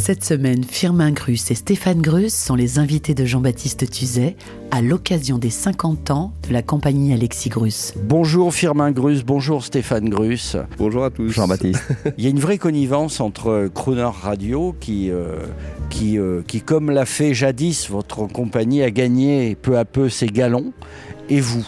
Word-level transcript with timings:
Cette 0.00 0.24
semaine, 0.24 0.64
Firmin 0.64 1.12
Grus 1.12 1.50
et 1.50 1.54
Stéphane 1.54 2.00
Grus 2.00 2.32
sont 2.32 2.54
les 2.54 2.78
invités 2.78 3.12
de 3.12 3.26
Jean-Baptiste 3.26 3.90
Tuzet 3.90 4.34
à 4.70 4.80
l'occasion 4.80 5.36
des 5.36 5.50
50 5.50 6.10
ans 6.10 6.32
de 6.48 6.54
la 6.54 6.62
compagnie 6.62 7.12
Alexis 7.12 7.50
Grus. 7.50 7.92
Bonjour 8.04 8.54
Firmin 8.54 8.92
Grus, 8.92 9.24
bonjour 9.24 9.62
Stéphane 9.62 10.08
Grus. 10.08 10.56
Bonjour 10.78 11.04
à 11.04 11.10
tous. 11.10 11.28
Jean-Baptiste. 11.28 11.82
Il 12.16 12.24
y 12.24 12.26
a 12.28 12.30
une 12.30 12.40
vraie 12.40 12.56
connivence 12.56 13.20
entre 13.20 13.68
Crooner 13.74 14.08
Radio 14.22 14.74
qui, 14.80 15.10
euh, 15.10 15.36
qui, 15.90 16.18
euh, 16.18 16.40
qui, 16.46 16.62
comme 16.62 16.90
l'a 16.90 17.04
fait 17.04 17.34
jadis 17.34 17.90
votre 17.90 18.26
compagnie, 18.26 18.82
a 18.82 18.90
gagné 18.90 19.54
peu 19.54 19.76
à 19.76 19.84
peu 19.84 20.08
ses 20.08 20.28
galons, 20.28 20.72
et 21.28 21.42
vous? 21.42 21.66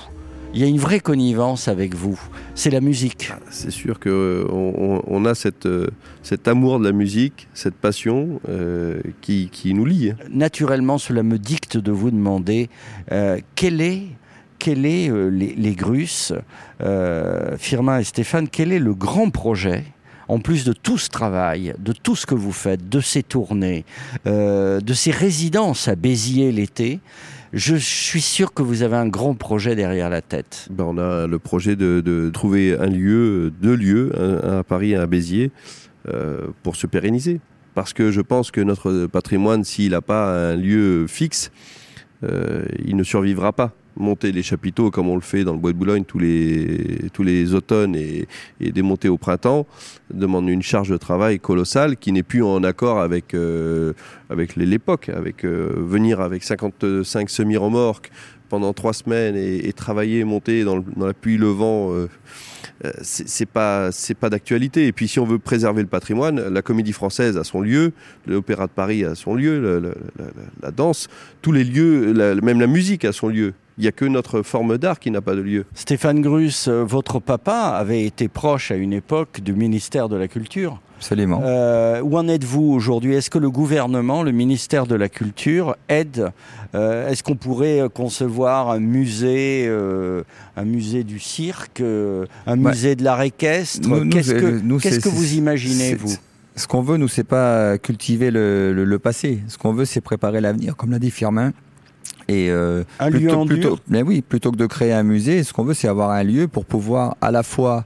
Il 0.54 0.60
y 0.60 0.64
a 0.64 0.66
une 0.66 0.78
vraie 0.78 1.00
connivence 1.00 1.66
avec 1.66 1.94
vous. 1.94 2.20
C'est 2.54 2.68
la 2.68 2.82
musique. 2.82 3.32
C'est 3.48 3.70
sûr 3.70 3.98
qu'on 3.98 4.10
on, 4.10 5.02
on 5.06 5.24
a 5.24 5.34
cette, 5.34 5.64
euh, 5.64 5.86
cet 6.22 6.46
amour 6.46 6.78
de 6.78 6.84
la 6.84 6.92
musique, 6.92 7.48
cette 7.54 7.74
passion 7.74 8.38
euh, 8.50 9.00
qui, 9.22 9.48
qui, 9.50 9.72
nous 9.72 9.86
lie. 9.86 10.12
Naturellement, 10.30 10.98
cela 10.98 11.22
me 11.22 11.38
dicte 11.38 11.78
de 11.78 11.90
vous 11.90 12.10
demander 12.10 12.68
euh, 13.12 13.38
quel 13.54 13.80
est, 13.80 14.02
quel 14.58 14.84
est 14.84 15.08
euh, 15.10 15.28
les, 15.28 15.54
les, 15.54 15.74
Grus, 15.74 16.34
euh, 16.82 17.56
Firmin 17.56 18.00
et 18.00 18.04
Stéphane, 18.04 18.46
quel 18.46 18.72
est 18.72 18.78
le 18.78 18.92
grand 18.94 19.30
projet 19.30 19.84
en 20.28 20.38
plus 20.38 20.64
de 20.64 20.72
tout 20.72 20.98
ce 20.98 21.08
travail, 21.08 21.74
de 21.78 21.92
tout 21.92 22.16
ce 22.16 22.26
que 22.26 22.34
vous 22.34 22.52
faites, 22.52 22.88
de 22.88 23.00
ces 23.00 23.22
tournées, 23.22 23.84
euh, 24.26 24.80
de 24.80 24.94
ces 24.94 25.10
résidences 25.10 25.88
à 25.88 25.94
Béziers 25.94 26.52
l'été, 26.52 27.00
je 27.52 27.76
suis 27.76 28.22
sûr 28.22 28.54
que 28.54 28.62
vous 28.62 28.82
avez 28.82 28.96
un 28.96 29.08
grand 29.08 29.34
projet 29.34 29.74
derrière 29.74 30.08
la 30.08 30.22
tête. 30.22 30.68
Ben 30.70 30.84
on 30.84 30.98
a 30.98 31.26
le 31.26 31.38
projet 31.38 31.76
de, 31.76 32.30
trouver 32.32 32.76
un 32.78 32.86
lieu, 32.86 33.52
deux 33.60 33.74
lieux, 33.74 34.12
un, 34.18 34.58
à 34.58 34.62
Paris 34.64 34.92
et 34.92 34.96
un 34.96 35.02
à 35.02 35.06
Béziers, 35.06 35.50
euh, 36.08 36.48
pour 36.62 36.76
se 36.76 36.86
pérenniser. 36.86 37.40
Parce 37.74 37.92
que 37.92 38.10
je 38.10 38.20
pense 38.20 38.50
que 38.50 38.60
notre 38.60 39.06
patrimoine, 39.06 39.64
s'il 39.64 39.92
n'a 39.92 40.00
pas 40.02 40.50
un 40.50 40.56
lieu 40.56 41.06
fixe, 41.06 41.50
euh, 42.24 42.64
il 42.84 42.96
ne 42.96 43.02
survivra 43.02 43.52
pas 43.52 43.72
monter 43.96 44.32
les 44.32 44.42
chapiteaux 44.42 44.90
comme 44.90 45.08
on 45.08 45.14
le 45.14 45.20
fait 45.20 45.44
dans 45.44 45.52
le 45.52 45.58
bois 45.58 45.72
de 45.72 45.76
Boulogne 45.76 46.04
tous 46.04 46.18
les, 46.18 47.08
tous 47.12 47.22
les 47.22 47.54
automnes 47.54 47.94
et, 47.94 48.26
démonter 48.60 49.08
au 49.08 49.18
printemps 49.18 49.66
demande 50.12 50.48
une 50.48 50.62
charge 50.62 50.88
de 50.88 50.96
travail 50.96 51.38
colossale 51.38 51.96
qui 51.96 52.12
n'est 52.12 52.22
plus 52.22 52.42
en 52.42 52.62
accord 52.64 53.00
avec, 53.00 53.34
euh, 53.34 53.92
avec 54.30 54.56
l'époque. 54.56 55.08
Avec, 55.08 55.44
euh, 55.44 55.72
venir 55.76 56.20
avec 56.20 56.42
55 56.42 57.30
semi-remorques 57.30 58.10
pendant 58.48 58.72
trois 58.74 58.92
semaines 58.92 59.36
et, 59.36 59.72
travailler, 59.72 60.24
monter 60.24 60.64
dans, 60.64 60.84
la 60.98 61.14
pluie, 61.14 61.38
le 61.38 61.48
vent, 61.48 61.92
euh, 61.92 62.08
c'est 63.02 63.46
pas 63.46 63.90
pas 64.20 64.30
d'actualité. 64.30 64.86
Et 64.86 64.92
puis 64.92 65.08
si 65.08 65.18
on 65.18 65.24
veut 65.24 65.38
préserver 65.38 65.80
le 65.80 65.88
patrimoine, 65.88 66.48
la 66.48 66.60
Comédie 66.60 66.92
Française 66.92 67.38
a 67.38 67.44
son 67.44 67.62
lieu, 67.62 67.92
l'Opéra 68.26 68.66
de 68.66 68.72
Paris 68.72 69.04
a 69.04 69.14
son 69.14 69.34
lieu, 69.34 69.80
la, 69.80 70.24
la 70.62 70.70
danse, 70.70 71.08
tous 71.40 71.52
les 71.52 71.64
lieux, 71.64 72.12
même 72.42 72.60
la 72.60 72.66
musique 72.66 73.06
a 73.06 73.12
son 73.12 73.28
lieu. 73.28 73.54
Il 73.78 73.82
n'y 73.82 73.88
a 73.88 73.92
que 73.92 74.04
notre 74.04 74.42
forme 74.42 74.76
d'art 74.78 75.00
qui 75.00 75.10
n'a 75.10 75.20
pas 75.22 75.34
de 75.34 75.40
lieu. 75.40 75.64
Stéphane 75.74 76.20
Grus, 76.20 76.68
votre 76.68 77.20
papa 77.20 77.74
avait 77.76 78.04
été 78.04 78.28
proche 78.28 78.70
à 78.70 78.76
une 78.76 78.92
époque 78.92 79.40
du 79.40 79.54
ministère 79.54 80.08
de 80.08 80.16
la 80.16 80.28
Culture. 80.28 80.80
Absolument. 80.98 81.40
Euh, 81.44 82.00
où 82.00 82.16
en 82.16 82.28
êtes-vous 82.28 82.62
aujourd'hui? 82.62 83.14
Est-ce 83.14 83.28
que 83.30 83.38
le 83.38 83.50
gouvernement, 83.50 84.22
le 84.22 84.30
ministère 84.30 84.86
de 84.86 84.94
la 84.94 85.08
Culture 85.08 85.74
aide 85.88 86.30
euh, 86.76 87.08
Est-ce 87.08 87.22
qu'on 87.24 87.34
pourrait 87.34 87.80
concevoir 87.92 88.70
un 88.70 88.78
musée, 88.78 89.64
euh, 89.66 90.22
un 90.56 90.64
musée 90.64 91.02
du 91.02 91.18
cirque, 91.18 91.80
euh, 91.80 92.26
un 92.46 92.54
musée 92.56 92.94
de 92.94 93.02
l'art 93.02 93.22
équestre 93.22 93.88
Qu'est-ce 94.10 94.34
que, 94.34 94.60
nous, 94.62 94.78
qu'est-ce 94.78 95.00
c'est- 95.00 95.02
que 95.02 95.08
vous 95.08 95.34
imaginez, 95.34 95.94
vous? 95.94 96.14
Ce 96.54 96.66
qu'on 96.68 96.82
veut, 96.82 96.98
nous, 96.98 97.08
c'est 97.08 97.24
pas 97.24 97.78
cultiver 97.78 98.30
le, 98.30 98.72
le, 98.74 98.84
le 98.84 98.98
passé. 98.98 99.40
Ce 99.48 99.56
qu'on 99.58 99.72
veut, 99.72 99.86
c'est 99.86 100.02
préparer 100.02 100.40
l'avenir, 100.42 100.76
comme 100.76 100.90
l'a 100.90 100.98
dit 100.98 101.10
Firmin. 101.10 101.52
Et 102.28 102.50
euh, 102.50 102.84
Un 102.98 103.10
plutôt, 103.10 103.26
lieu 103.26 103.34
en 103.34 103.46
plutôt, 103.46 103.68
dur 103.70 103.78
mais 103.88 104.02
oui, 104.02 104.22
plutôt 104.22 104.52
que 104.52 104.56
de 104.56 104.66
créer 104.66 104.92
un 104.92 105.02
musée, 105.02 105.42
ce 105.42 105.52
qu'on 105.52 105.64
veut, 105.64 105.74
c'est 105.74 105.88
avoir 105.88 106.10
un 106.10 106.22
lieu 106.22 106.48
pour 106.48 106.64
pouvoir 106.64 107.16
à 107.20 107.30
la 107.30 107.42
fois 107.42 107.84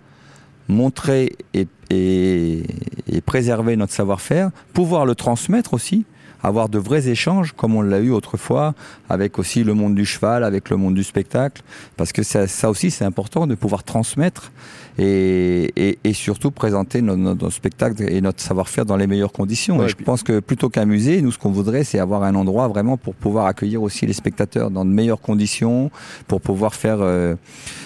montrer 0.69 1.37
et, 1.55 1.67
et, 1.91 2.63
et 3.09 3.21
préserver 3.21 3.77
notre 3.77 3.93
savoir-faire, 3.93 4.51
pouvoir 4.73 5.07
le 5.07 5.15
transmettre 5.15 5.75
aussi, 5.75 6.05
avoir 6.43 6.69
de 6.69 6.79
vrais 6.79 7.09
échanges 7.09 7.53
comme 7.53 7.75
on 7.75 7.83
l'a 7.83 8.01
eu 8.01 8.11
autrefois 8.11 8.75
avec 9.09 9.39
aussi 9.39 9.65
le 9.65 9.75
monde 9.75 9.95
du 9.95 10.05
cheval, 10.05 10.45
avec 10.45 10.71
le 10.71 10.77
monde 10.77 10.95
du 10.95 11.05
spectacle, 11.05 11.63
parce 11.97 12.13
que 12.13 12.23
ça, 12.23 12.47
ça 12.47 12.71
aussi 12.71 12.91
c'est 12.91 13.05
important 13.05 13.47
de 13.47 13.55
pouvoir 13.55 13.85
transmettre 13.85 14.53
et, 14.99 15.73
et, 15.77 15.99
et 16.05 16.13
surtout 16.13 16.51
présenter 16.51 17.03
nos, 17.03 17.17
nos, 17.17 17.35
nos, 17.35 17.51
spectacles 17.51 18.11
et 18.11 18.21
notre 18.21 18.41
savoir-faire 18.41 18.87
dans 18.87 18.97
les 18.97 19.07
meilleures 19.07 19.33
conditions. 19.33 19.79
Ouais, 19.79 19.87
et 19.87 19.89
je 19.89 19.97
pense 19.97 20.23
que 20.23 20.41
plutôt 20.41 20.69
qu'un 20.69 20.87
musée, 20.87 21.21
nous 21.23 21.33
ce 21.33 21.39
qu'on 21.39 21.51
voudrait 21.51 21.85
c'est 21.85 21.99
avoir 21.99 22.23
un 22.23 22.35
endroit 22.35 22.69
vraiment 22.69 22.97
pour 22.97 23.15
pouvoir 23.15 23.47
accueillir 23.47 23.83
aussi 23.83 24.07
les 24.07 24.13
spectateurs 24.13 24.71
dans 24.71 24.85
de 24.85 24.91
meilleures 24.91 25.21
conditions, 25.21 25.91
pour 26.29 26.41
pouvoir 26.41 26.75
faire 26.75 26.99
euh, 27.01 27.35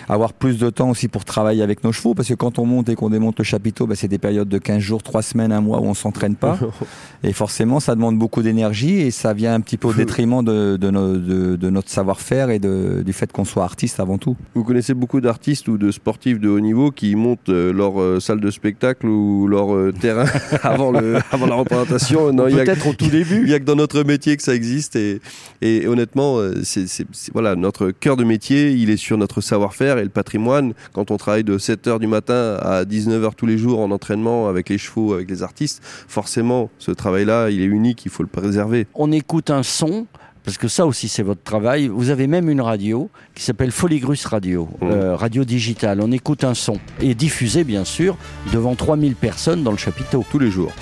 avoir 0.08 0.32
plus 0.32 0.58
de 0.58 0.70
temps 0.70 0.90
aussi 0.90 1.08
pour 1.08 1.24
travailler 1.24 1.62
avec 1.62 1.84
nos 1.84 1.92
chevaux, 1.92 2.14
parce 2.14 2.28
que 2.28 2.34
quand 2.34 2.58
on 2.58 2.66
monte 2.66 2.88
et 2.88 2.94
qu'on 2.94 3.10
démonte 3.10 3.38
le 3.38 3.44
chapiteau, 3.44 3.86
bah, 3.86 3.94
c'est 3.96 4.08
des 4.08 4.18
périodes 4.18 4.48
de 4.48 4.58
15 4.58 4.78
jours, 4.78 5.02
3 5.02 5.22
semaines, 5.22 5.52
un 5.52 5.60
mois 5.60 5.80
où 5.80 5.84
on 5.84 5.94
s'entraîne 5.94 6.36
pas. 6.36 6.58
et 7.24 7.32
forcément, 7.32 7.80
ça 7.80 7.94
demande 7.94 8.18
beaucoup 8.18 8.42
d'énergie 8.42 9.00
et 9.00 9.10
ça 9.10 9.32
vient 9.32 9.54
un 9.54 9.60
petit 9.60 9.76
peu 9.76 9.88
au 9.88 9.92
détriment 9.92 10.44
de, 10.44 10.76
de, 10.76 10.90
de, 10.90 11.56
de 11.56 11.70
notre 11.70 11.90
savoir-faire 11.90 12.50
et 12.50 12.58
de, 12.58 13.02
du 13.04 13.12
fait 13.12 13.32
qu'on 13.32 13.44
soit 13.44 13.64
artiste 13.64 14.00
avant 14.00 14.18
tout. 14.18 14.36
Vous 14.54 14.64
connaissez 14.64 14.94
beaucoup 14.94 15.20
d'artistes 15.20 15.68
ou 15.68 15.78
de 15.78 15.90
sportifs 15.90 16.38
de 16.38 16.48
haut 16.48 16.60
niveau 16.60 16.90
qui 16.90 16.99
montent 17.16 17.48
euh, 17.48 17.72
leur 17.72 18.00
euh, 18.00 18.20
salle 18.20 18.40
de 18.40 18.50
spectacle 18.50 19.06
ou 19.06 19.46
leur 19.46 19.74
euh, 19.74 19.92
terrain 19.92 20.26
avant, 20.62 20.90
le, 20.92 21.16
avant 21.30 21.46
la 21.46 21.54
représentation. 21.54 22.34
Peut-être 22.34 22.86
au 22.86 22.92
tout 22.92 23.08
début. 23.08 23.36
Il 23.40 23.46
n'y 23.46 23.54
a 23.54 23.58
que 23.58 23.64
dans 23.64 23.76
notre 23.76 24.02
métier 24.02 24.36
que 24.36 24.42
ça 24.42 24.54
existe 24.54 24.96
et, 24.96 25.20
et 25.62 25.86
honnêtement, 25.86 26.38
c'est 26.62 26.86
voilà, 27.32 27.56
notre 27.56 27.90
cœur 27.90 28.16
de 28.16 28.24
métier, 28.24 28.70
il 28.70 28.90
est 28.90 28.96
sur 28.96 29.16
notre 29.16 29.40
savoir-faire 29.40 29.98
et 29.98 30.04
le 30.04 30.10
patrimoine. 30.10 30.74
Quand 30.92 31.10
on 31.10 31.16
travaille 31.16 31.44
de 31.44 31.58
7h 31.58 31.98
du 31.98 32.06
matin 32.06 32.56
à 32.60 32.84
19h 32.84 33.34
tous 33.36 33.46
les 33.46 33.58
jours 33.58 33.80
en 33.80 33.90
entraînement 33.90 34.48
avec 34.48 34.68
les 34.68 34.78
chevaux, 34.78 35.14
avec 35.14 35.30
les 35.30 35.42
artistes, 35.42 35.82
forcément, 35.82 36.70
ce 36.78 36.90
travail-là, 36.90 37.50
il 37.50 37.60
est 37.60 37.66
unique, 37.66 38.04
il 38.04 38.10
faut 38.10 38.22
le 38.22 38.28
préserver. 38.28 38.86
On 38.94 39.12
écoute 39.12 39.50
un 39.50 39.62
son 39.62 40.06
parce 40.44 40.58
que 40.58 40.68
ça 40.68 40.86
aussi 40.86 41.08
c'est 41.08 41.22
votre 41.22 41.42
travail. 41.42 41.88
Vous 41.88 42.10
avez 42.10 42.26
même 42.26 42.48
une 42.48 42.60
radio 42.60 43.10
qui 43.34 43.42
s'appelle 43.42 43.70
Foligrus 43.70 44.24
Radio, 44.26 44.68
mmh. 44.80 44.86
euh, 44.86 45.16
radio 45.16 45.44
digitale. 45.44 46.00
On 46.02 46.12
écoute 46.12 46.44
un 46.44 46.54
son 46.54 46.78
et 47.00 47.14
diffusé 47.14 47.64
bien 47.64 47.84
sûr 47.84 48.16
devant 48.52 48.74
3000 48.74 49.14
personnes 49.14 49.62
dans 49.62 49.72
le 49.72 49.78
chapiteau. 49.78 50.24
Tous 50.30 50.38
les 50.38 50.50
jours. 50.50 50.72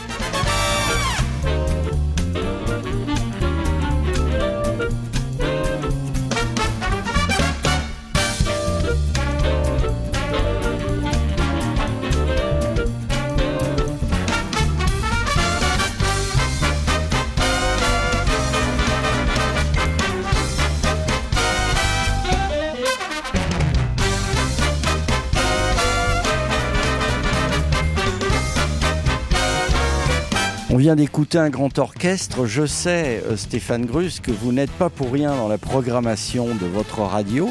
On 30.70 30.76
vient 30.76 30.96
d'écouter 30.96 31.38
un 31.38 31.48
grand 31.48 31.78
orchestre. 31.78 32.44
Je 32.44 32.66
sais, 32.66 33.22
euh, 33.26 33.36
Stéphane 33.38 33.86
Grus, 33.86 34.20
que 34.20 34.30
vous 34.30 34.52
n'êtes 34.52 34.70
pas 34.70 34.90
pour 34.90 35.10
rien 35.10 35.34
dans 35.34 35.48
la 35.48 35.56
programmation 35.56 36.54
de 36.54 36.66
votre 36.66 37.00
radio, 37.00 37.48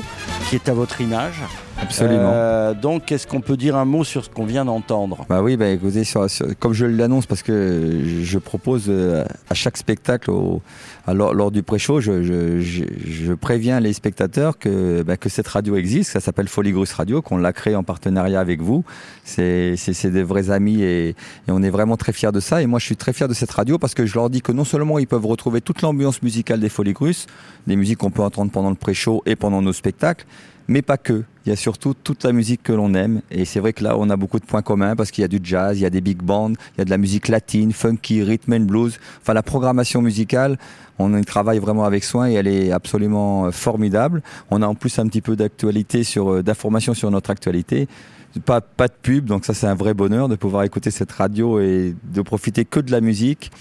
qui 0.47 0.55
est 0.55 0.69
à 0.69 0.73
votre 0.75 1.01
image. 1.01 1.41
Absolument. 1.81 2.31
Euh, 2.33 2.73
donc, 2.73 3.11
est-ce 3.11 3.27
qu'on 3.27 3.41
peut 3.41 3.57
dire 3.57 3.75
un 3.75 3.85
mot 3.85 4.03
sur 4.03 4.25
ce 4.25 4.29
qu'on 4.29 4.45
vient 4.45 4.65
d'entendre? 4.65 5.25
Bah 5.29 5.41
oui, 5.41 5.57
bah 5.57 5.69
écoutez, 5.69 6.03
sur, 6.03 6.29
sur, 6.29 6.47
comme 6.59 6.73
je 6.73 6.85
l'annonce, 6.85 7.25
parce 7.25 7.43
que 7.43 8.01
je, 8.21 8.37
propose 8.39 8.85
euh, 8.87 9.23
à 9.49 9.53
chaque 9.53 9.77
spectacle, 9.77 10.31
au, 10.31 10.61
à, 11.05 11.13
lors, 11.13 11.33
lors, 11.33 11.51
du 11.51 11.63
pré-show, 11.63 12.01
je, 12.01 12.23
je, 12.23 12.61
je, 12.61 13.33
préviens 13.33 13.79
les 13.79 13.93
spectateurs 13.93 14.57
que, 14.57 15.03
bah, 15.03 15.17
que 15.17 15.29
cette 15.29 15.47
radio 15.47 15.75
existe. 15.75 16.11
Ça 16.11 16.19
s'appelle 16.19 16.47
Foligrus 16.47 16.91
Radio, 16.93 17.21
qu'on 17.21 17.37
l'a 17.37 17.53
créé 17.53 17.75
en 17.75 17.83
partenariat 17.83 18.39
avec 18.39 18.61
vous. 18.61 18.83
C'est 19.23 19.75
des 20.05 20.23
vrais 20.23 20.49
amis 20.49 20.81
et, 20.81 21.09
et, 21.09 21.15
on 21.49 21.61
est 21.61 21.69
vraiment 21.69 21.97
très 21.97 22.13
fiers 22.13 22.31
de 22.31 22.39
ça. 22.39 22.61
Et 22.61 22.65
moi, 22.65 22.79
je 22.79 22.85
suis 22.85 22.97
très 22.97 23.13
fier 23.13 23.27
de 23.27 23.33
cette 23.33 23.51
radio 23.51 23.77
parce 23.77 23.93
que 23.93 24.05
je 24.05 24.15
leur 24.15 24.29
dis 24.29 24.41
que 24.41 24.51
non 24.51 24.65
seulement 24.65 24.99
ils 24.99 25.07
peuvent 25.07 25.25
retrouver 25.25 25.61
toute 25.61 25.81
l'ambiance 25.81 26.21
musicale 26.21 26.59
des 26.59 26.69
Foligrus, 26.69 27.27
des 27.67 27.75
musiques 27.75 27.99
qu'on 27.99 28.11
peut 28.11 28.23
entendre 28.23 28.51
pendant 28.51 28.69
le 28.69 28.75
pré-show 28.75 29.21
et 29.25 29.35
pendant 29.35 29.61
nos 29.61 29.73
spectacles, 29.73 30.25
mais 30.67 30.81
pas 30.81 30.97
que. 30.97 31.23
Il 31.45 31.49
y 31.49 31.53
a 31.53 31.55
surtout 31.55 31.93
toute 31.93 32.23
la 32.23 32.33
musique 32.33 32.61
que 32.61 32.73
l'on 32.73 32.93
aime. 32.93 33.21
Et 33.31 33.45
c'est 33.45 33.61
vrai 33.61 33.71
que 33.71 33.83
là, 33.83 33.97
on 33.97 34.09
a 34.09 34.17
beaucoup 34.17 34.39
de 34.39 34.45
points 34.45 34.61
communs 34.61 34.95
parce 34.95 35.11
qu'il 35.11 35.21
y 35.21 35.25
a 35.25 35.29
du 35.29 35.39
jazz, 35.41 35.79
il 35.79 35.83
y 35.83 35.85
a 35.85 35.89
des 35.89 36.01
big 36.01 36.21
bands, 36.21 36.49
il 36.49 36.79
y 36.79 36.81
a 36.81 36.85
de 36.85 36.89
la 36.89 36.97
musique 36.97 37.29
latine, 37.29 37.71
funky, 37.71 38.21
rhythm 38.21 38.53
and 38.53 38.59
blues. 38.61 38.99
Enfin, 39.21 39.33
la 39.33 39.43
programmation 39.43 40.01
musicale, 40.01 40.57
on 40.99 41.15
y 41.17 41.23
travaille 41.23 41.59
vraiment 41.59 41.85
avec 41.85 42.03
soin 42.03 42.29
et 42.29 42.33
elle 42.33 42.47
est 42.47 42.71
absolument 42.71 43.49
formidable. 43.51 44.21
On 44.51 44.61
a 44.61 44.67
en 44.67 44.75
plus 44.75 44.99
un 44.99 45.07
petit 45.07 45.21
peu 45.21 45.35
d'actualité 45.37 46.03
sur, 46.03 46.33
euh, 46.33 46.43
d'informations 46.43 46.93
sur 46.93 47.09
notre 47.11 47.29
actualité 47.29 47.87
pas, 48.39 48.61
pas 48.61 48.87
de 48.87 48.93
pub, 49.01 49.25
donc 49.25 49.45
ça 49.45 49.53
c'est 49.53 49.67
un 49.67 49.75
vrai 49.75 49.93
bonheur 49.93 50.29
de 50.29 50.35
pouvoir 50.35 50.63
écouter 50.63 50.91
cette 50.91 51.11
radio 51.11 51.59
et 51.59 51.95
de 52.03 52.21
profiter 52.21 52.65
que 52.65 52.79
de 52.79 52.91
la 52.91 53.01
musique. 53.01 53.51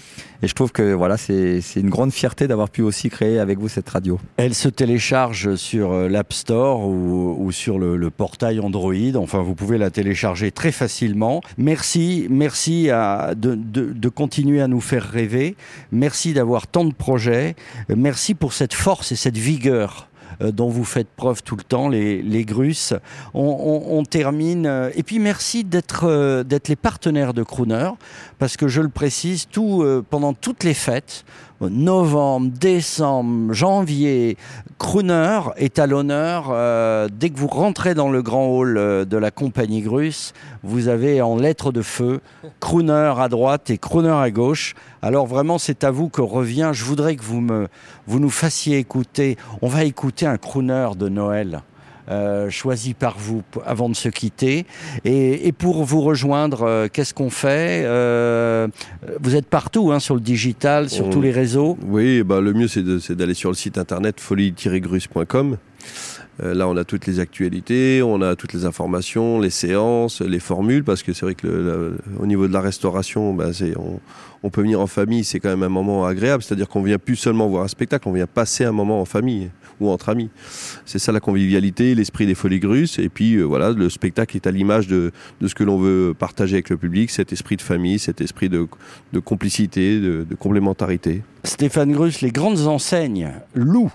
Et 0.43 0.47
je 0.47 0.53
trouve 0.53 0.71
que 0.71 0.93
voilà, 0.93 1.17
c'est 1.17 1.61
une 1.75 1.89
grande 1.89 2.11
fierté 2.11 2.47
d'avoir 2.47 2.69
pu 2.69 2.83
aussi 2.83 3.09
créer 3.09 3.39
avec 3.39 3.57
vous 3.57 3.69
cette 3.69 3.89
radio. 3.89 4.19
Elle 4.37 4.53
se 4.53 4.69
télécharge 4.69 5.55
sur 5.55 5.91
euh, 5.91 6.07
l'App 6.07 6.31
Store 6.31 6.87
ou, 6.87 7.51
sur 7.51 7.79
le, 7.79 8.09
portail 8.11 8.59
Android. 8.59 8.93
Enfin, 9.15 9.41
vous 9.41 9.55
pouvez 9.55 9.79
la 9.79 9.89
télécharger 9.89 10.51
très 10.51 10.71
facilement. 10.71 11.41
Merci, 11.57 12.27
merci 12.29 12.87
de, 12.87 13.55
de, 13.55 14.09
continuer 14.09 14.61
à 14.61 14.67
nous 14.67 14.81
faire 14.81 15.03
rêver. 15.03 15.55
Merci 15.91 16.33
d'avoir 16.33 16.67
tant 16.67 16.85
de 16.85 16.93
projets. 16.93 17.55
Merci 17.89 18.35
pour 18.35 18.53
cette 18.53 18.73
force 18.73 19.11
et 19.11 19.15
cette 19.15 19.37
vigueur 19.37 20.07
dont 20.39 20.69
vous 20.69 20.83
faites 20.83 21.07
preuve 21.07 21.43
tout 21.43 21.55
le 21.55 21.63
temps, 21.63 21.89
les, 21.89 22.45
Grusses. 22.45 22.93
On, 23.33 24.03
termine. 24.09 24.65
Euh, 24.65 24.89
et 24.95 25.03
puis 25.03 25.19
merci 25.19 25.63
d'être 25.63 26.05
euh, 26.05 26.43
d'être 26.43 26.67
les 26.67 26.75
partenaires 26.75 27.33
de 27.33 27.43
Crooner, 27.43 27.89
parce 28.39 28.57
que 28.57 28.67
je 28.67 28.81
le 28.81 28.89
précise, 28.89 29.47
pendant 30.09 30.33
toutes 30.33 30.63
les 30.63 30.73
fêtes, 30.73 31.25
novembre, 31.61 32.51
décembre, 32.59 33.53
janvier, 33.53 34.37
Crooner 34.77 35.39
est 35.57 35.79
à 35.79 35.87
l'honneur. 35.87 36.49
Euh, 36.51 37.07
dès 37.11 37.29
que 37.29 37.39
vous 37.39 37.47
rentrez 37.47 37.95
dans 37.95 38.09
le 38.09 38.21
grand 38.21 38.47
hall 38.47 38.77
euh, 38.77 39.05
de 39.05 39.17
la 39.17 39.31
compagnie 39.31 39.81
Grusse, 39.81 40.33
vous 40.63 40.87
avez 40.87 41.21
en 41.21 41.35
lettres 41.35 41.71
de 41.71 41.81
feu 41.81 42.21
Crooner 42.59 43.13
à 43.17 43.27
droite 43.29 43.69
et 43.69 43.77
Crooner 43.77 44.09
à 44.09 44.29
gauche. 44.29 44.75
Alors 45.01 45.25
vraiment, 45.25 45.57
c'est 45.57 45.83
à 45.83 45.91
vous 45.91 46.09
que 46.09 46.21
revient. 46.21 46.71
Je 46.73 46.83
voudrais 46.83 47.15
que 47.15 47.23
vous, 47.23 47.45
vous 48.07 48.19
nous 48.19 48.29
fassiez 48.29 48.77
écouter. 48.77 49.37
On 49.61 49.67
va 49.67 49.83
écouter 49.83 50.25
un 50.25 50.37
Crooner 50.37 50.89
de 50.97 51.09
Noël. 51.09 51.61
Euh, 52.09 52.49
choisi 52.49 52.93
par 52.93 53.17
vous 53.19 53.43
avant 53.65 53.89
de 53.89 53.95
se 53.95 54.07
quitter. 54.07 54.65
Et, 55.03 55.45
et 55.47 55.51
pour 55.51 55.83
vous 55.83 55.99
rejoindre, 56.01 56.63
euh, 56.63 56.87
qu'est-ce 56.91 57.13
qu'on 57.13 57.29
fait 57.29 57.83
euh, 57.85 58.69
Vous 59.21 59.35
êtes 59.35 59.47
partout 59.47 59.91
hein, 59.91 59.99
sur 59.99 60.15
le 60.15 60.21
digital, 60.21 60.89
sur 60.89 61.07
On- 61.07 61.09
tous 61.09 61.19
les 61.21 61.31
réseaux. 61.31 61.77
Oui, 61.85 62.23
bah, 62.23 62.39
le 62.39 62.53
mieux 62.53 62.69
c'est 62.69 63.11
d'aller 63.11 63.33
sur 63.33 63.49
le 63.49 63.55
site 63.55 63.77
internet 63.77 64.21
folie-grus.com. 64.21 65.57
Euh, 66.43 66.53
là, 66.53 66.67
on 66.67 66.77
a 66.77 66.83
toutes 66.83 67.07
les 67.07 67.19
actualités, 67.19 68.01
on 68.03 68.21
a 68.21 68.35
toutes 68.35 68.53
les 68.53 68.65
informations, 68.65 69.39
les 69.39 69.49
séances, 69.49 70.21
les 70.21 70.39
formules, 70.39 70.83
parce 70.83 71.03
que 71.03 71.13
c'est 71.13 71.25
vrai 71.25 71.35
que 71.35 71.97
au 72.19 72.25
niveau 72.25 72.47
de 72.47 72.53
la 72.53 72.61
restauration, 72.61 73.33
bah, 73.33 73.49
on, 73.77 73.99
on 74.43 74.49
peut 74.49 74.61
venir 74.61 74.79
en 74.79 74.87
famille, 74.87 75.23
c'est 75.23 75.39
quand 75.39 75.49
même 75.49 75.63
un 75.63 75.69
moment 75.69 76.05
agréable. 76.05 76.43
C'est-à-dire 76.43 76.67
qu'on 76.67 76.81
vient 76.81 76.99
plus 76.99 77.15
seulement 77.15 77.47
voir 77.47 77.63
un 77.63 77.67
spectacle, 77.67 78.07
on 78.07 78.13
vient 78.13 78.27
passer 78.27 78.63
un 78.65 78.71
moment 78.71 79.01
en 79.01 79.05
famille 79.05 79.49
ou 79.79 79.89
entre 79.89 80.09
amis. 80.09 80.29
C'est 80.85 80.99
ça 80.99 81.11
la 81.11 81.19
convivialité, 81.19 81.95
l'esprit 81.95 82.25
des 82.25 82.35
folies 82.35 82.59
grusses. 82.59 82.99
Et 82.99 83.09
puis 83.09 83.35
euh, 83.35 83.43
voilà, 83.43 83.71
le 83.71 83.89
spectacle 83.89 84.35
est 84.35 84.47
à 84.47 84.51
l'image 84.51 84.87
de, 84.87 85.11
ce 85.45 85.53
que 85.53 85.63
l'on 85.63 85.77
veut 85.77 86.13
partager 86.17 86.55
avec 86.55 86.69
le 86.69 86.77
public, 86.77 87.11
cet 87.11 87.33
esprit 87.33 87.55
de 87.57 87.61
famille, 87.61 87.99
cet 87.99 88.21
esprit 88.21 88.49
de, 88.49 88.67
complicité, 89.23 89.99
de, 89.99 90.25
de 90.27 90.35
complémentarité. 90.35 91.23
Stéphane 91.43 91.91
Gruss, 91.91 92.21
les 92.21 92.31
grandes 92.31 92.67
enseignes 92.67 93.31
louent 93.53 93.93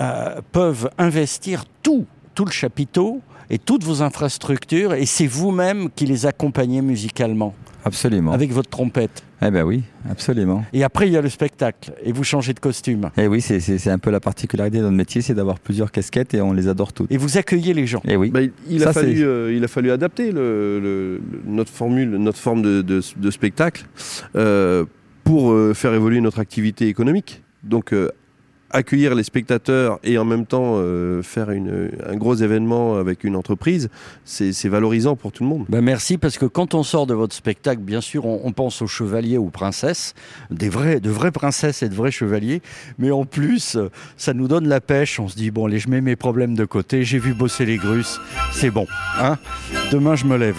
euh, 0.00 0.40
peuvent 0.52 0.90
investir 0.98 1.64
tout, 1.82 2.06
tout 2.34 2.44
le 2.44 2.50
chapiteau 2.50 3.20
et 3.50 3.58
toutes 3.58 3.84
vos 3.84 4.02
infrastructures, 4.02 4.92
et 4.94 5.06
c'est 5.06 5.26
vous-même 5.26 5.88
qui 5.94 6.04
les 6.06 6.26
accompagnez 6.26 6.82
musicalement 6.82 7.54
Absolument. 7.84 8.32
avec 8.32 8.52
votre 8.52 8.68
trompette. 8.68 9.22
Eh 9.40 9.50
ben 9.50 9.62
oui, 9.64 9.84
absolument. 10.10 10.64
Et 10.72 10.82
après, 10.84 11.06
il 11.06 11.12
y 11.12 11.16
a 11.16 11.22
le 11.22 11.28
spectacle, 11.30 11.92
et 12.04 12.12
vous 12.12 12.24
changez 12.24 12.52
de 12.52 12.58
costume. 12.60 13.08
Et 13.16 13.26
oui, 13.28 13.40
c'est- 13.40 13.60
c'est 13.60 13.78
c'est 13.78 13.90
un 13.90 13.98
peu 13.98 14.10
la 14.10 14.20
particularité 14.20 14.78
de 14.78 14.82
notre 14.82 14.96
métier, 14.96 15.22
c'est 15.22 15.32
d'avoir 15.34 15.60
plusieurs 15.60 15.90
casquettes 15.92 16.34
et 16.34 16.42
on 16.42 16.52
les 16.52 16.68
adore 16.68 16.92
toutes. 16.92 17.10
Et 17.10 17.16
vous 17.16 17.38
accueillez 17.38 17.72
les 17.72 17.86
gens. 17.86 18.02
Et 18.06 18.16
oui. 18.16 18.30
Bah, 18.30 18.42
il- 18.42 18.52
il, 18.68 18.80
Ça, 18.82 18.90
a 18.90 18.92
fallu, 18.92 19.24
euh, 19.24 19.54
il 19.54 19.62
a 19.64 19.68
fallu 19.68 19.90
adapter 19.92 20.32
le, 20.32 20.80
le- 20.80 21.16
le- 21.18 21.40
notre 21.46 21.70
formule, 21.72 22.10
notre 22.16 22.38
forme 22.38 22.62
de, 22.62 22.82
de- 22.82 23.00
de 23.16 23.30
spectacle 23.30 23.86
euh, 24.36 24.84
pour 25.24 25.52
euh, 25.52 25.72
faire 25.72 25.94
évoluer 25.94 26.20
notre 26.20 26.40
activité 26.40 26.88
économique. 26.88 27.42
Donc 27.62 27.92
euh, 27.94 28.10
accueillir 28.70 29.14
les 29.14 29.22
spectateurs 29.22 29.98
et 30.04 30.18
en 30.18 30.24
même 30.24 30.46
temps 30.46 30.74
euh, 30.76 31.22
faire 31.22 31.50
une, 31.50 31.90
un 32.06 32.16
gros 32.16 32.34
événement 32.34 32.96
avec 32.96 33.24
une 33.24 33.36
entreprise, 33.36 33.88
c'est 34.24 34.68
valorisant 34.68 35.16
pour 35.16 35.32
tout 35.32 35.42
le 35.42 35.48
monde. 35.48 35.64
Ben 35.68 35.80
merci 35.80 36.18
parce 36.18 36.38
que 36.38 36.46
quand 36.46 36.74
on 36.74 36.82
sort 36.82 37.06
de 37.06 37.14
votre 37.14 37.34
spectacle, 37.34 37.80
bien 37.80 38.00
sûr, 38.00 38.26
on, 38.26 38.40
on 38.44 38.52
pense 38.52 38.82
aux 38.82 38.86
chevaliers, 38.86 39.38
aux 39.38 39.50
princesses, 39.50 40.14
des 40.50 40.68
vrais, 40.68 41.00
de 41.00 41.10
vraies 41.10 41.32
princesses 41.32 41.82
et 41.82 41.88
de 41.88 41.94
vrais 41.94 42.10
chevaliers, 42.10 42.62
mais 42.98 43.10
en 43.10 43.24
plus, 43.24 43.78
ça 44.16 44.34
nous 44.34 44.48
donne 44.48 44.68
la 44.68 44.80
pêche. 44.80 45.18
On 45.20 45.28
se 45.28 45.36
dit 45.36 45.50
bon, 45.50 45.66
allez, 45.66 45.78
je 45.78 45.88
mets 45.88 46.00
mes 46.00 46.16
problèmes 46.16 46.54
de 46.54 46.64
côté. 46.64 47.04
J'ai 47.04 47.18
vu 47.18 47.34
bosser 47.34 47.64
les 47.64 47.76
Grusses, 47.76 48.20
c'est 48.52 48.70
bon. 48.70 48.86
Hein 49.20 49.38
Demain, 49.92 50.14
je 50.14 50.24
me 50.26 50.36
lève. 50.36 50.58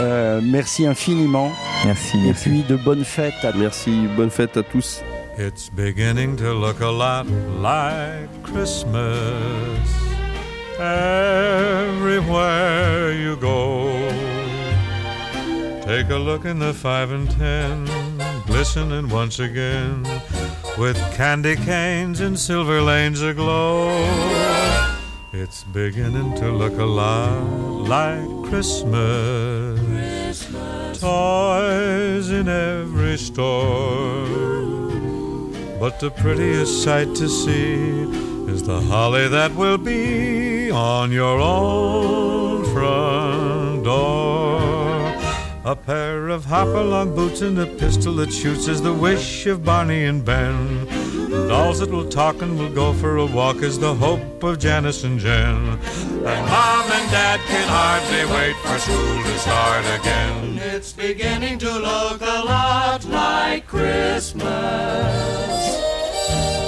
Euh, 0.00 0.40
merci 0.42 0.86
infiniment 0.86 1.52
Merci, 1.84 2.16
et 2.16 2.20
merci. 2.26 2.48
puis 2.48 2.62
de 2.62 2.76
bonnes 2.76 3.04
fêtes 3.04 3.34
à 3.44 3.52
Merci, 3.52 4.06
bonne 4.16 4.30
fête 4.30 4.56
à 4.56 4.62
tous. 4.62 5.02
It's 5.36 5.68
beginning 5.70 6.36
to 6.38 6.52
look 6.52 6.80
a 6.80 6.88
lot 6.88 7.26
like 7.26 8.28
Christmas 8.42 9.88
everywhere 10.78 12.32
you 13.12 13.36
go. 13.36 13.92
Take 15.82 16.10
a 16.10 16.16
look 16.16 16.44
in 16.44 16.58
the 16.58 16.74
five 16.74 17.12
and 17.12 17.30
ten, 17.30 17.86
glistening 18.46 19.08
once 19.08 19.38
again 19.38 20.02
with 20.76 20.98
candy 21.14 21.56
canes 21.56 22.20
and 22.20 22.38
silver 22.38 22.82
lanes 22.82 23.22
aglow. 23.22 23.88
It's 25.32 25.64
beginning 25.64 26.34
to 26.36 26.50
look 26.50 26.76
a 26.78 26.84
lot 26.84 27.40
like 27.88 28.28
Christmas. 28.50 29.78
Toys 31.00 32.30
in 32.30 32.48
every 32.48 33.16
store. 33.16 34.59
But 35.80 35.98
the 35.98 36.10
prettiest 36.10 36.82
sight 36.82 37.14
to 37.14 37.26
see 37.26 38.02
is 38.52 38.62
the 38.64 38.82
holly 38.82 39.28
that 39.28 39.54
will 39.54 39.78
be 39.78 40.70
on 40.70 41.10
your 41.10 41.40
own 41.40 42.66
front 42.74 43.84
door. 43.84 44.60
A 45.64 45.74
pair 45.74 46.28
of 46.28 46.44
hopalong 46.44 47.14
boots 47.14 47.40
and 47.40 47.58
a 47.58 47.64
pistol 47.64 48.12
that 48.16 48.30
shoots 48.30 48.68
is 48.68 48.82
the 48.82 48.92
wish 48.92 49.46
of 49.46 49.64
Barney 49.64 50.04
and 50.04 50.22
Ben. 50.22 50.99
Dolls 51.30 51.78
that 51.78 51.90
will 51.90 52.08
talk 52.08 52.42
and 52.42 52.58
will 52.58 52.72
go 52.72 52.92
for 52.92 53.18
a 53.18 53.26
walk 53.26 53.62
is 53.62 53.78
the 53.78 53.94
hope 53.94 54.42
of 54.42 54.58
Janice 54.58 55.04
and 55.04 55.16
Jen. 55.16 55.56
And 55.56 56.24
Mom 56.24 56.90
and 56.90 57.08
Dad 57.12 57.38
can 57.46 57.68
hardly 57.68 58.24
wait 58.34 58.56
for 58.56 58.76
school 58.80 59.22
to 59.22 59.38
start 59.38 59.84
again. 60.00 60.58
It's 60.58 60.92
beginning 60.92 61.60
to 61.60 61.72
look 61.72 62.20
a 62.20 62.42
lot 62.44 63.04
like 63.04 63.68
Christmas 63.68 64.42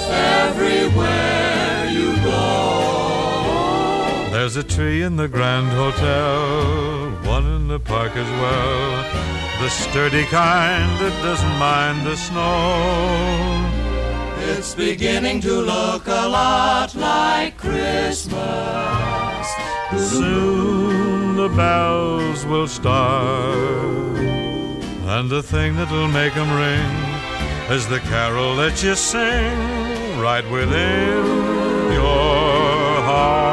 everywhere 0.09 1.89
you 1.89 2.15
go. 2.23 4.29
There's 4.31 4.55
a 4.55 4.63
tree 4.63 5.03
in 5.03 5.17
the 5.17 5.27
Grand 5.27 5.73
Hotel, 5.73 7.11
one 7.29 7.45
in 7.47 7.67
the 7.67 7.81
park 7.81 8.15
as 8.15 8.29
well. 8.39 9.03
The 9.61 9.69
sturdy 9.69 10.23
kind 10.25 10.99
that 11.01 11.21
doesn't 11.21 11.57
mind 11.59 12.07
the 12.07 12.15
snow. 12.15 13.82
It's 14.45 14.75
beginning 14.75 15.39
to 15.41 15.53
look 15.61 16.07
a 16.07 16.27
lot 16.27 16.93
like 16.95 17.57
Christmas. 17.57 19.47
Soon 19.95 21.35
the 21.35 21.49
bells 21.49 22.45
will 22.45 22.67
start, 22.67 24.17
and 25.15 25.29
the 25.29 25.41
thing 25.41 25.75
that'll 25.75 26.07
make 26.07 26.35
make 26.35 26.35
'em 26.35 26.51
ring 26.63 26.91
is 27.75 27.87
the 27.87 28.01
carol 28.11 28.55
that 28.57 28.83
you 28.83 28.95
sing 28.95 30.19
right 30.19 30.47
within 30.51 31.93
your 31.99 33.01
heart. 33.09 33.52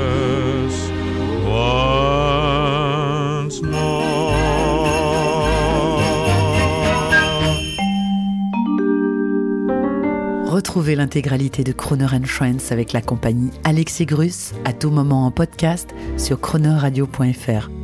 Retrouvez 10.71 10.95
l'intégralité 10.95 11.65
de 11.65 11.73
Croner 11.73 12.07
Friends 12.23 12.71
avec 12.71 12.93
la 12.93 13.01
compagnie 13.01 13.51
Alexis 13.65 14.05
Grus 14.05 14.53
à 14.63 14.71
tout 14.71 14.89
moment 14.89 15.25
en 15.25 15.29
podcast 15.29 15.93
sur 16.15 16.39
chronoradio.fr. 16.39 17.80